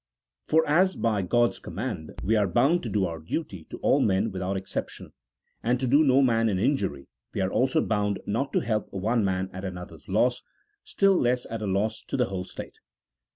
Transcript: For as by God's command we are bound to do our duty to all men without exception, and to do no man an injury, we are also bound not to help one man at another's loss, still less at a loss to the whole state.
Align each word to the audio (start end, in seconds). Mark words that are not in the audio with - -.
For 0.47 0.67
as 0.67 0.95
by 0.95 1.21
God's 1.21 1.59
command 1.59 2.13
we 2.23 2.35
are 2.35 2.47
bound 2.47 2.81
to 2.81 2.89
do 2.89 3.05
our 3.05 3.19
duty 3.19 3.65
to 3.69 3.77
all 3.83 3.99
men 4.01 4.31
without 4.31 4.57
exception, 4.57 5.13
and 5.61 5.79
to 5.79 5.85
do 5.85 6.03
no 6.03 6.23
man 6.23 6.49
an 6.49 6.57
injury, 6.57 7.07
we 7.35 7.41
are 7.41 7.51
also 7.51 7.81
bound 7.85 8.19
not 8.25 8.51
to 8.53 8.61
help 8.61 8.91
one 8.91 9.23
man 9.23 9.51
at 9.53 9.63
another's 9.63 10.09
loss, 10.09 10.41
still 10.83 11.19
less 11.21 11.45
at 11.51 11.61
a 11.61 11.67
loss 11.67 12.01
to 12.07 12.17
the 12.17 12.25
whole 12.25 12.45
state. 12.45 12.79